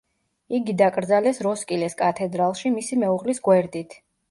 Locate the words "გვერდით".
3.51-3.99